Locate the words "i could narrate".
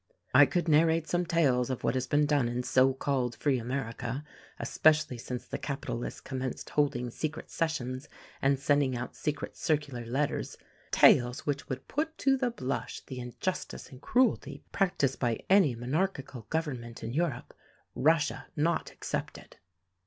0.33-1.07